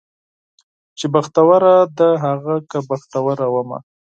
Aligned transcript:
چې 0.97 1.05
بختوره 1.13 1.75
ده 1.97 2.09
هغه 2.25 2.55
که 2.69 2.77
بختوره 2.89 3.47
ومه 3.53 3.79